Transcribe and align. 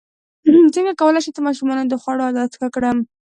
څنګه 0.75 0.93
کولی 1.01 1.19
شم 1.25 1.33
د 1.35 1.39
ماشومانو 1.47 1.83
د 1.91 1.95
خوړو 2.01 2.25
عادت 2.27 2.51
ښه 2.59 2.67
کړم 2.75 2.97